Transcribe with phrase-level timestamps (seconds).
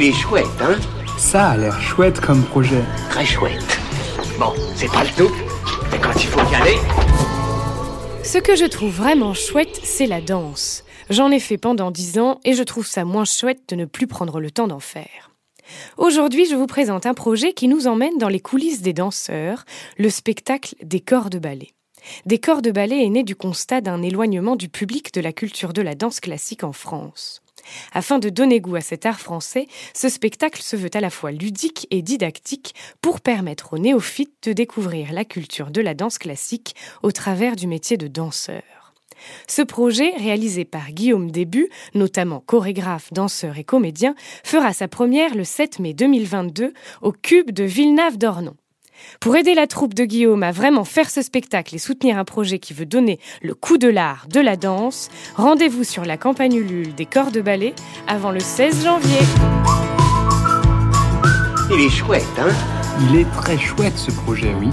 [0.00, 0.78] Il est chouette, hein
[1.18, 2.84] Ça a l'air chouette comme projet.
[3.10, 3.80] Très chouette.
[4.38, 5.34] Bon, c'est pas le tout,
[5.90, 6.76] mais quand il faut y aller...
[8.22, 10.84] Ce que je trouve vraiment chouette, c'est la danse.
[11.10, 14.06] J'en ai fait pendant dix ans et je trouve ça moins chouette de ne plus
[14.06, 15.32] prendre le temps d'en faire.
[15.96, 19.64] Aujourd'hui, je vous présente un projet qui nous emmène dans les coulisses des danseurs,
[19.96, 21.72] le spectacle des corps de ballet.
[22.24, 25.72] Des corps de ballet est né du constat d'un éloignement du public de la culture
[25.72, 27.42] de la danse classique en France.
[27.92, 31.30] Afin de donner goût à cet art français, ce spectacle se veut à la fois
[31.32, 36.74] ludique et didactique pour permettre aux néophytes de découvrir la culture de la danse classique
[37.02, 38.62] au travers du métier de danseur.
[39.46, 44.14] Ce projet, réalisé par Guillaume Début, notamment chorégraphe, danseur et comédien,
[44.44, 48.54] fera sa première le 7 mai 2022 au Cube de Villeneuve-d'Ornon.
[49.20, 52.58] Pour aider la troupe de Guillaume à vraiment faire ce spectacle et soutenir un projet
[52.58, 56.94] qui veut donner le coup de l'art de la danse, rendez-vous sur la campagne Ulule
[56.94, 57.74] des corps de ballet
[58.06, 59.18] avant le 16 janvier.
[61.70, 62.48] Il est chouette, hein?
[63.10, 64.70] Il est très chouette ce projet, oui.